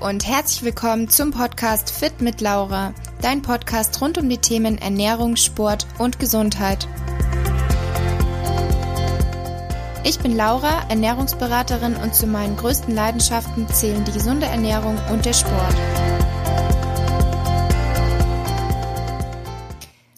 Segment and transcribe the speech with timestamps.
[0.00, 5.36] und herzlich willkommen zum Podcast Fit mit Laura, dein Podcast rund um die Themen Ernährung,
[5.36, 6.86] Sport und Gesundheit.
[10.04, 15.32] Ich bin Laura, Ernährungsberaterin und zu meinen größten Leidenschaften zählen die gesunde Ernährung und der
[15.32, 15.74] Sport.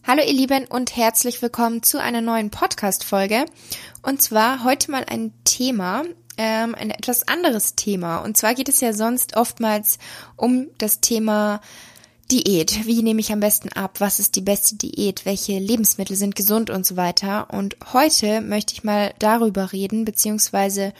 [0.06, 3.44] Hallo ihr Lieben und herzlich willkommen zu einer neuen Podcast-Folge.
[4.02, 6.02] Und zwar heute mal ein Thema,
[6.38, 8.18] ähm, ein etwas anderes Thema.
[8.18, 9.98] Und zwar geht es ja sonst oftmals
[10.36, 11.60] um das Thema
[12.30, 12.86] Diät.
[12.86, 14.00] Wie nehme ich am besten ab?
[14.00, 15.24] Was ist die beste Diät?
[15.24, 17.48] Welche Lebensmittel sind gesund und so weiter?
[17.50, 20.92] Und heute möchte ich mal darüber reden, beziehungsweise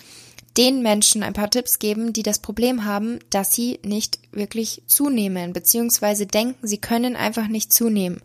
[0.59, 5.53] den Menschen ein paar Tipps geben, die das Problem haben, dass sie nicht wirklich zunehmen,
[5.53, 8.21] beziehungsweise denken, sie können einfach nicht zunehmen.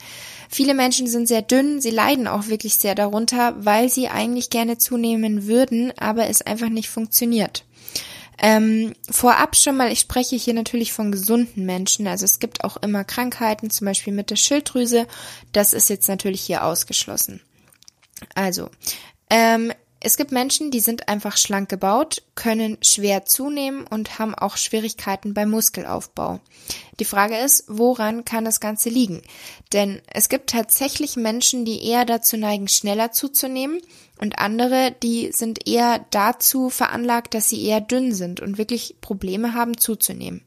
[0.49, 4.79] Viele Menschen sind sehr dünn, sie leiden auch wirklich sehr darunter, weil sie eigentlich gerne
[4.79, 7.65] zunehmen würden, aber es einfach nicht funktioniert.
[8.39, 12.07] Ähm, vorab schon mal, ich spreche hier natürlich von gesunden Menschen.
[12.07, 15.07] Also es gibt auch immer Krankheiten, zum Beispiel mit der Schilddrüse.
[15.51, 17.41] Das ist jetzt natürlich hier ausgeschlossen.
[18.33, 18.69] Also,
[19.29, 19.71] ähm,
[20.05, 25.33] es gibt Menschen, die sind einfach schlank gebaut, können schwer zunehmen und haben auch Schwierigkeiten
[25.33, 26.41] beim Muskelaufbau.
[26.99, 29.21] Die Frage ist, woran kann das Ganze liegen?
[29.71, 33.79] Denn es gibt tatsächlich Menschen, die eher dazu neigen, schneller zuzunehmen
[34.19, 39.53] und andere, die sind eher dazu veranlagt, dass sie eher dünn sind und wirklich Probleme
[39.53, 40.43] haben zuzunehmen.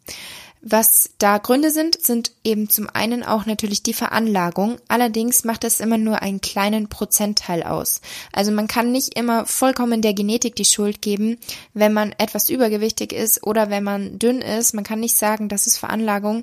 [0.68, 4.78] Was da Gründe sind, sind eben zum einen auch natürlich die Veranlagung.
[4.88, 8.00] Allerdings macht das immer nur einen kleinen Prozentteil aus.
[8.32, 11.38] Also man kann nicht immer vollkommen der Genetik die Schuld geben,
[11.72, 14.74] wenn man etwas übergewichtig ist oder wenn man dünn ist.
[14.74, 16.42] Man kann nicht sagen, das ist Veranlagung.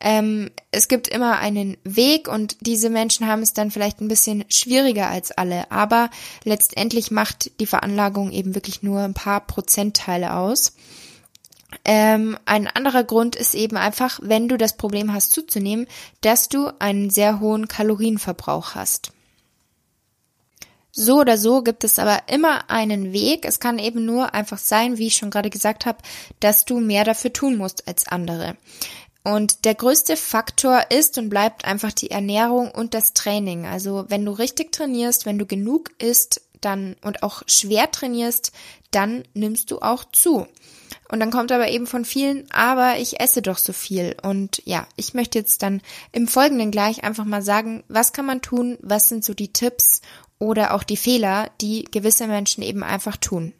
[0.00, 4.44] Ähm, es gibt immer einen Weg und diese Menschen haben es dann vielleicht ein bisschen
[4.48, 5.68] schwieriger als alle.
[5.72, 6.10] Aber
[6.44, 10.74] letztendlich macht die Veranlagung eben wirklich nur ein paar Prozentteile aus.
[11.84, 15.86] Ähm, ein anderer Grund ist eben einfach, wenn du das Problem hast zuzunehmen,
[16.20, 19.12] dass du einen sehr hohen Kalorienverbrauch hast.
[20.96, 23.44] So oder so gibt es aber immer einen Weg.
[23.44, 25.98] Es kann eben nur einfach sein, wie ich schon gerade gesagt habe,
[26.38, 28.56] dass du mehr dafür tun musst als andere.
[29.24, 33.66] Und der größte Faktor ist und bleibt einfach die Ernährung und das Training.
[33.66, 38.52] Also wenn du richtig trainierst, wenn du genug isst, dann und auch schwer trainierst,
[38.90, 40.46] dann nimmst du auch zu.
[41.08, 44.16] Und dann kommt aber eben von vielen, aber ich esse doch so viel.
[44.22, 45.82] Und ja, ich möchte jetzt dann
[46.12, 50.00] im Folgenden gleich einfach mal sagen, was kann man tun, was sind so die Tipps
[50.38, 53.52] oder auch die Fehler, die gewisse Menschen eben einfach tun.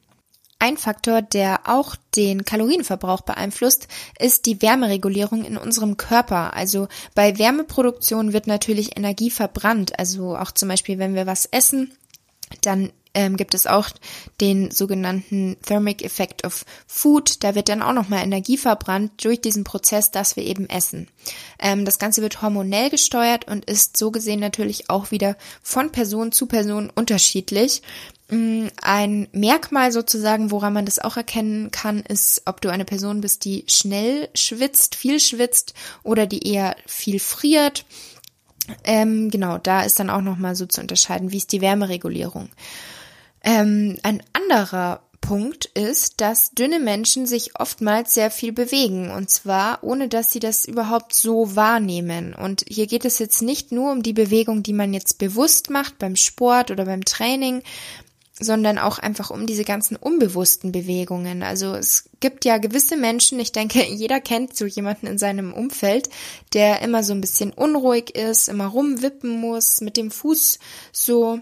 [0.58, 3.86] Ein Faktor, der auch den Kalorienverbrauch beeinflusst,
[4.18, 6.54] ist die Wärmeregulierung in unserem Körper.
[6.54, 9.98] Also bei Wärmeproduktion wird natürlich Energie verbrannt.
[9.98, 11.92] Also auch zum Beispiel, wenn wir was essen,
[12.66, 13.88] dann ähm, gibt es auch
[14.40, 17.42] den sogenannten Thermic Effect of Food.
[17.44, 21.08] Da wird dann auch nochmal Energie verbrannt durch diesen Prozess, dass wir eben essen.
[21.60, 26.32] Ähm, das Ganze wird hormonell gesteuert und ist so gesehen natürlich auch wieder von Person
[26.32, 27.82] zu Person unterschiedlich.
[28.30, 33.20] Mm, ein Merkmal sozusagen, woran man das auch erkennen kann, ist, ob du eine Person
[33.20, 37.84] bist, die schnell schwitzt, viel schwitzt oder die eher viel friert.
[38.84, 42.48] Ähm, genau, da ist dann auch nochmal so zu unterscheiden, wie ist die Wärmeregulierung.
[43.42, 49.82] Ähm, ein anderer Punkt ist, dass dünne Menschen sich oftmals sehr viel bewegen und zwar
[49.82, 52.34] ohne dass sie das überhaupt so wahrnehmen.
[52.34, 55.98] Und hier geht es jetzt nicht nur um die Bewegung, die man jetzt bewusst macht
[55.98, 57.62] beim Sport oder beim Training,
[58.40, 61.42] sondern auch einfach um diese ganzen unbewussten Bewegungen.
[61.42, 66.10] Also es gibt ja gewisse Menschen, ich denke, jeder kennt so jemanden in seinem Umfeld,
[66.52, 70.58] der immer so ein bisschen unruhig ist, immer rumwippen muss, mit dem Fuß
[70.92, 71.40] so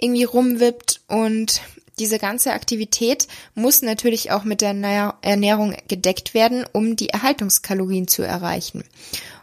[0.00, 1.60] irgendwie rumwippt und
[1.98, 4.74] diese ganze Aktivität muss natürlich auch mit der
[5.22, 8.84] Ernährung gedeckt werden, um die Erhaltungskalorien zu erreichen.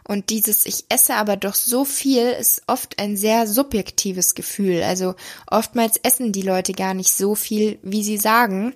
[0.06, 4.82] Und dieses Ich esse aber doch so viel ist oft ein sehr subjektives Gefühl.
[4.82, 5.14] Also
[5.50, 8.74] oftmals essen die Leute gar nicht so viel, wie sie sagen.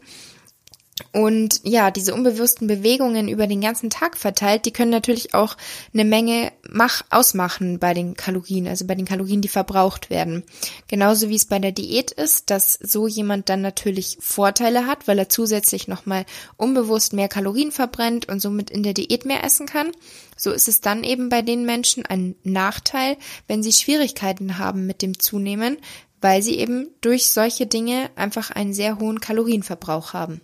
[1.12, 5.56] Und ja, diese unbewussten Bewegungen über den ganzen Tag verteilt, die können natürlich auch
[5.92, 10.44] eine Menge mach ausmachen bei den Kalorien, also bei den Kalorien, die verbraucht werden.
[10.86, 15.18] Genauso wie es bei der Diät ist, dass so jemand dann natürlich Vorteile hat, weil
[15.18, 16.24] er zusätzlich nochmal
[16.56, 19.92] unbewusst mehr Kalorien verbrennt und somit in der Diät mehr essen kann.
[20.36, 23.16] So ist es dann eben bei den Menschen ein Nachteil,
[23.46, 25.78] wenn sie Schwierigkeiten haben mit dem Zunehmen,
[26.20, 30.40] weil sie eben durch solche Dinge einfach einen sehr hohen Kalorienverbrauch haben.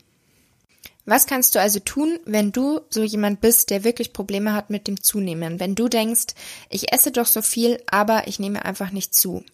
[1.07, 4.89] Was kannst du also tun, wenn du so jemand bist, der wirklich Probleme hat mit
[4.89, 5.61] dem Zunehmen?
[5.61, 6.35] Wenn du denkst,
[6.71, 9.45] ich esse doch so viel, aber ich nehme einfach nicht zu.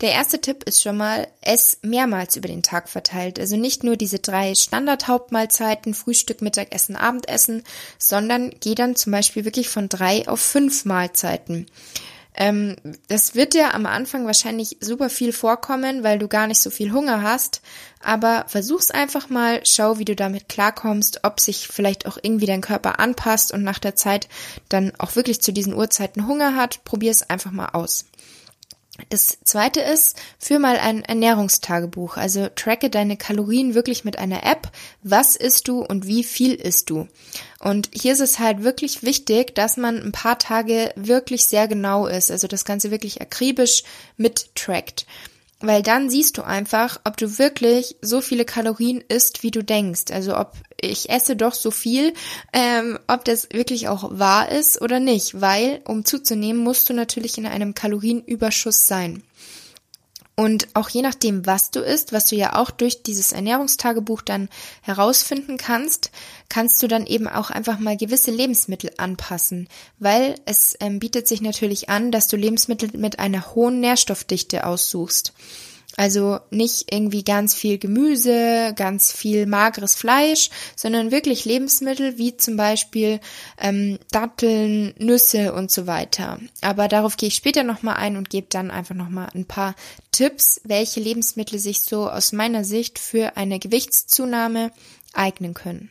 [0.00, 3.38] Der erste Tipp ist schon mal, ess mehrmals über den Tag verteilt.
[3.38, 7.62] Also nicht nur diese drei Standardhauptmahlzeiten, Frühstück, Mittagessen, Abendessen,
[7.98, 11.66] sondern geh dann zum Beispiel wirklich von drei auf fünf Mahlzeiten.
[12.34, 12.76] Ähm,
[13.08, 16.92] das wird dir am Anfang wahrscheinlich super viel vorkommen, weil du gar nicht so viel
[16.92, 17.60] Hunger hast.
[18.02, 22.60] Aber versuch's einfach mal, schau, wie du damit klarkommst, ob sich vielleicht auch irgendwie dein
[22.60, 24.28] Körper anpasst und nach der Zeit
[24.68, 26.84] dann auch wirklich zu diesen Uhrzeiten Hunger hat.
[26.84, 28.06] Probier es einfach mal aus.
[29.08, 32.16] Das zweite ist, führ mal ein Ernährungstagebuch.
[32.16, 34.70] Also tracke deine Kalorien wirklich mit einer App.
[35.02, 37.08] Was isst du und wie viel isst du?
[37.58, 42.06] Und hier ist es halt wirklich wichtig, dass man ein paar Tage wirklich sehr genau
[42.06, 42.30] ist.
[42.30, 43.82] Also das Ganze wirklich akribisch
[44.16, 45.06] mittrackt.
[45.60, 50.10] Weil dann siehst du einfach, ob du wirklich so viele Kalorien isst, wie du denkst.
[50.10, 52.14] Also ob ich esse doch so viel,
[52.54, 55.40] ähm, ob das wirklich auch wahr ist oder nicht.
[55.40, 59.22] Weil, um zuzunehmen, musst du natürlich in einem Kalorienüberschuss sein.
[60.36, 64.48] Und auch je nachdem, was du isst, was du ja auch durch dieses Ernährungstagebuch dann
[64.80, 66.10] herausfinden kannst,
[66.48, 69.68] kannst du dann eben auch einfach mal gewisse Lebensmittel anpassen,
[69.98, 75.34] weil es ähm, bietet sich natürlich an, dass du Lebensmittel mit einer hohen Nährstoffdichte aussuchst.
[75.96, 82.56] Also nicht irgendwie ganz viel Gemüse, ganz viel mageres Fleisch, sondern wirklich Lebensmittel wie zum
[82.56, 83.20] Beispiel
[83.58, 86.38] ähm, Datteln, Nüsse und so weiter.
[86.60, 89.74] Aber darauf gehe ich später nochmal ein und gebe dann einfach nochmal ein paar
[90.12, 94.70] Tipps, welche Lebensmittel sich so aus meiner Sicht für eine Gewichtszunahme
[95.12, 95.90] eignen können.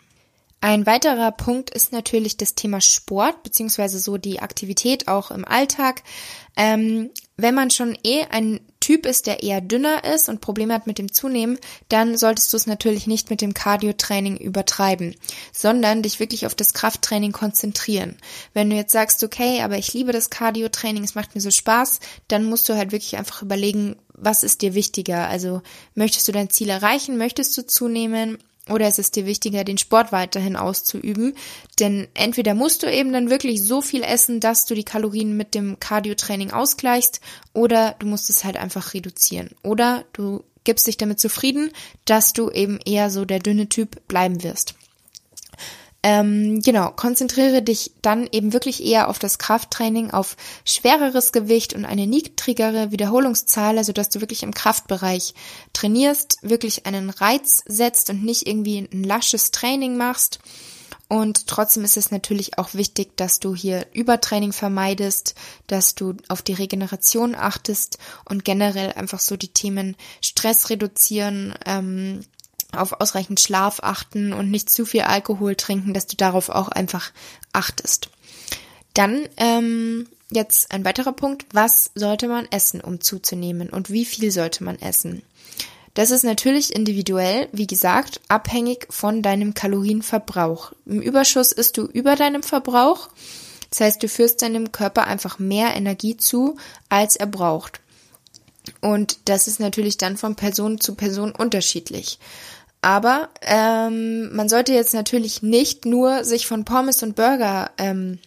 [0.61, 6.03] Ein weiterer Punkt ist natürlich das Thema Sport, beziehungsweise so die Aktivität auch im Alltag.
[6.57, 8.59] Ähm, wenn man schon eh ein
[8.89, 11.59] Typ ist, der eher dünner ist und Probleme hat mit dem Zunehmen,
[11.89, 15.15] dann solltest du es natürlich nicht mit dem Cardio-Training übertreiben,
[15.53, 18.17] sondern dich wirklich auf das Krafttraining konzentrieren.
[18.55, 21.99] Wenn du jetzt sagst, okay, aber ich liebe das Cardio-Training, es macht mir so Spaß,
[22.29, 25.27] dann musst du halt wirklich einfach überlegen, was ist dir wichtiger?
[25.27, 25.61] Also
[25.93, 27.19] möchtest du dein Ziel erreichen?
[27.19, 28.39] Möchtest du zunehmen?
[28.69, 31.35] Oder ist es dir wichtiger, den Sport weiterhin auszuüben?
[31.79, 35.55] Denn entweder musst du eben dann wirklich so viel essen, dass du die Kalorien mit
[35.55, 37.21] dem Cardio-Training ausgleichst,
[37.53, 39.49] oder du musst es halt einfach reduzieren.
[39.63, 41.71] Oder du gibst dich damit zufrieden,
[42.05, 44.75] dass du eben eher so der dünne Typ bleiben wirst.
[46.01, 51.83] Ähm, genau, konzentriere dich dann eben wirklich eher auf das Krafttraining, auf schwereres Gewicht und
[51.83, 55.33] eine niedrigere Wiederholungszahl, also dass du wirklich im Kraftbereich
[55.73, 60.39] trainierst, wirklich einen Reiz setzt und nicht irgendwie ein lasches Training machst.
[61.09, 65.33] Und trotzdem ist es natürlich auch wichtig, dass du hier Übertraining vermeidest,
[65.65, 72.21] dass du auf die Regeneration achtest und generell einfach so die Themen Stress reduzieren, ähm,
[72.75, 77.11] auf ausreichend Schlaf achten und nicht zu viel Alkohol trinken, dass du darauf auch einfach
[77.53, 78.09] achtest.
[78.93, 84.31] Dann ähm, jetzt ein weiterer Punkt, was sollte man essen, um zuzunehmen und wie viel
[84.31, 85.23] sollte man essen?
[85.95, 90.71] Das ist natürlich individuell, wie gesagt, abhängig von deinem Kalorienverbrauch.
[90.85, 93.09] Im Überschuss isst du über deinem Verbrauch.
[93.69, 96.57] Das heißt, du führst deinem Körper einfach mehr Energie zu,
[96.89, 97.81] als er braucht.
[98.81, 102.19] Und das ist natürlich dann von Person zu Person unterschiedlich.
[102.81, 108.19] Aber ähm, man sollte jetzt natürlich nicht nur sich von Pommes und Burger ähm,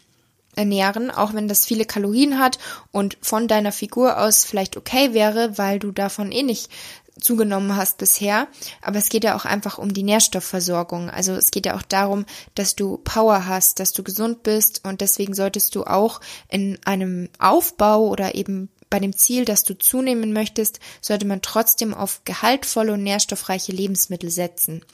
[0.54, 2.58] ernähren, auch wenn das viele Kalorien hat
[2.90, 6.70] und von deiner Figur aus vielleicht okay wäre, weil du davon eh nicht
[7.18, 8.48] zugenommen hast bisher.
[8.82, 11.10] Aber es geht ja auch einfach um die Nährstoffversorgung.
[11.10, 15.00] Also es geht ja auch darum, dass du Power hast, dass du gesund bist und
[15.00, 20.34] deswegen solltest du auch in einem Aufbau oder eben bei dem Ziel, dass du zunehmen
[20.34, 24.84] möchtest, sollte man trotzdem auf gehaltvolle und nährstoffreiche Lebensmittel setzen.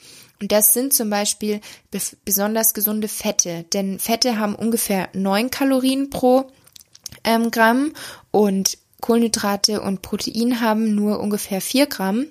[0.41, 1.59] Und das sind zum Beispiel
[2.23, 6.49] besonders gesunde Fette, denn Fette haben ungefähr neun Kalorien pro
[7.25, 7.93] ähm, Gramm
[8.31, 12.27] und Kohlenhydrate und Protein haben nur ungefähr vier Gramm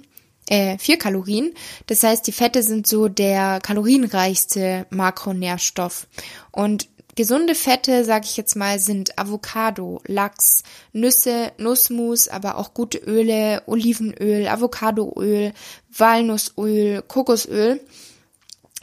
[0.48, 1.52] äh, vier Kalorien.
[1.86, 6.06] Das heißt, die Fette sind so der kalorienreichste Makronährstoff.
[6.50, 12.98] Und Gesunde Fette, sage ich jetzt mal, sind Avocado, Lachs, Nüsse, Nussmus, aber auch gute
[12.98, 15.52] Öle, Olivenöl, Avocadoöl,
[15.90, 17.80] Walnussöl, Kokosöl.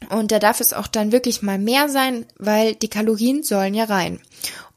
[0.10, 3.86] Und da darf es auch dann wirklich mal mehr sein, weil die Kalorien sollen ja
[3.86, 4.20] rein.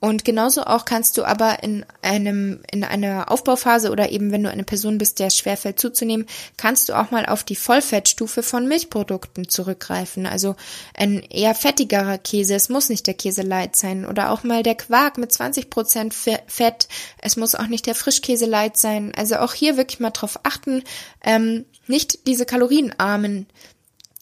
[0.00, 4.50] Und genauso auch kannst du aber in einem, in einer Aufbauphase oder eben wenn du
[4.50, 9.48] eine Person bist, der schwerfällt zuzunehmen, kannst du auch mal auf die Vollfettstufe von Milchprodukten
[9.48, 10.24] zurückgreifen.
[10.26, 10.54] Also
[10.94, 14.76] ein eher fettigerer Käse, es muss nicht der Käse light sein oder auch mal der
[14.76, 16.88] Quark mit 20 Prozent Fett,
[17.20, 19.12] es muss auch nicht der Frischkäse light sein.
[19.16, 20.84] Also auch hier wirklich mal drauf achten,
[21.24, 23.46] ähm, nicht diese kalorienarmen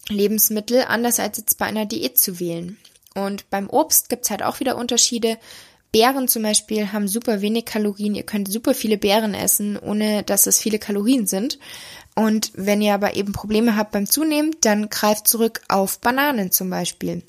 [0.09, 2.77] Lebensmittel anders als jetzt bei einer Diät zu wählen.
[3.15, 5.39] Und beim Obst gibt's halt auch wieder Unterschiede.
[5.93, 8.15] Beeren zum Beispiel haben super wenig Kalorien.
[8.15, 11.59] Ihr könnt super viele Beeren essen, ohne dass es viele Kalorien sind.
[12.15, 16.71] Und wenn ihr aber eben Probleme habt beim Zunehmen, dann greift zurück auf Bananen zum
[16.71, 17.23] Beispiel.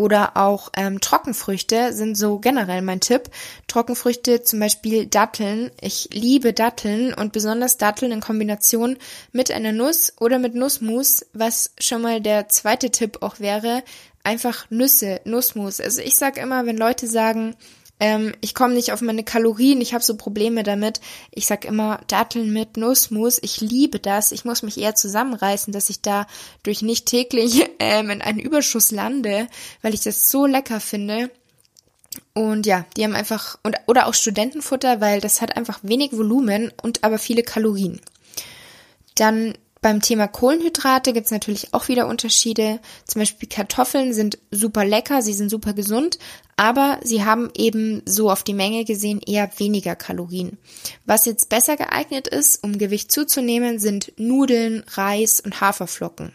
[0.00, 3.24] Oder auch ähm, Trockenfrüchte sind so generell mein Tipp.
[3.66, 5.70] Trockenfrüchte, zum Beispiel Datteln.
[5.78, 8.96] Ich liebe Datteln und besonders Datteln in Kombination
[9.32, 13.82] mit einer Nuss oder mit Nussmus, was schon mal der zweite Tipp auch wäre.
[14.24, 15.82] Einfach Nüsse, Nussmus.
[15.82, 17.54] Also ich sag immer, wenn Leute sagen,
[18.00, 21.00] ähm, ich komme nicht auf meine Kalorien, ich habe so Probleme damit.
[21.30, 23.38] Ich sag immer Datteln mit Nussmus.
[23.42, 24.32] Ich liebe das.
[24.32, 26.26] Ich muss mich eher zusammenreißen, dass ich da
[26.62, 29.46] durch nicht täglich ähm, in einen Überschuss lande,
[29.82, 31.30] weil ich das so lecker finde.
[32.32, 36.72] Und ja, die haben einfach und oder auch Studentenfutter, weil das hat einfach wenig Volumen
[36.82, 38.00] und aber viele Kalorien.
[39.14, 42.80] Dann beim Thema Kohlenhydrate gibt's natürlich auch wieder Unterschiede.
[43.06, 46.18] Zum Beispiel Kartoffeln sind super lecker, sie sind super gesund,
[46.60, 50.58] aber sie haben eben so auf die Menge gesehen eher weniger Kalorien.
[51.06, 56.32] Was jetzt besser geeignet ist, um Gewicht zuzunehmen, sind Nudeln, Reis und Haferflocken.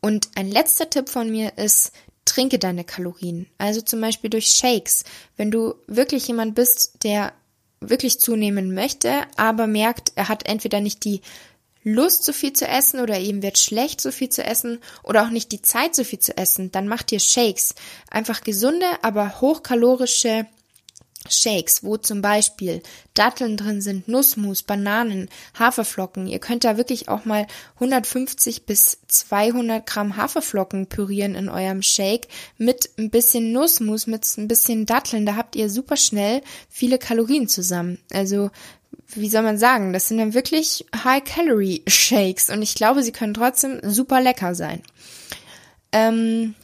[0.00, 1.92] Und ein letzter Tipp von mir ist,
[2.24, 3.46] trinke deine Kalorien.
[3.58, 5.04] Also zum Beispiel durch Shakes.
[5.36, 7.34] Wenn du wirklich jemand bist, der
[7.80, 11.20] wirklich zunehmen möchte, aber merkt, er hat entweder nicht die
[11.92, 15.30] Lust, so viel zu essen oder ihm wird schlecht, so viel zu essen oder auch
[15.30, 17.74] nicht die Zeit, so viel zu essen, dann macht ihr Shakes.
[18.10, 20.46] Einfach gesunde, aber hochkalorische
[21.30, 22.82] Shakes, wo zum Beispiel
[23.14, 25.28] Datteln drin sind, Nussmus, Bananen,
[25.58, 26.26] Haferflocken.
[26.26, 32.28] Ihr könnt da wirklich auch mal 150 bis 200 Gramm Haferflocken pürieren in eurem Shake
[32.56, 35.26] mit ein bisschen Nussmus, mit ein bisschen Datteln.
[35.26, 37.98] Da habt ihr super schnell viele Kalorien zusammen.
[38.12, 38.50] Also
[39.14, 43.80] wie soll man sagen, das sind dann wirklich High-Calorie-Shakes und ich glaube, sie können trotzdem
[43.82, 44.82] super lecker sein.
[45.92, 46.54] Ähm,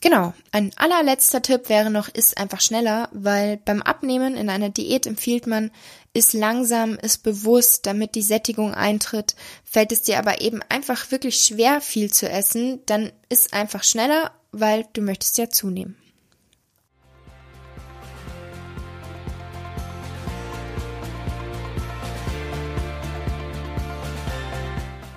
[0.00, 5.06] genau, ein allerletzter Tipp wäre noch, isst einfach schneller, weil beim Abnehmen in einer Diät
[5.06, 5.70] empfiehlt man,
[6.14, 9.36] ist langsam, ist bewusst, damit die Sättigung eintritt.
[9.62, 14.32] Fällt es dir aber eben einfach wirklich schwer, viel zu essen, dann ist einfach schneller,
[14.52, 15.96] weil du möchtest ja zunehmen.